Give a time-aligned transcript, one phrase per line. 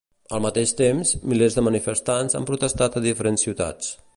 [0.35, 3.97] Al mateix temps, milers de manifestants han protestat a diferents ciutats.